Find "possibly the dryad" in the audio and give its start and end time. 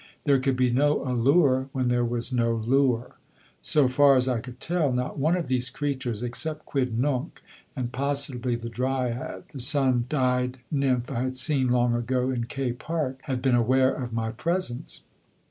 7.91-9.43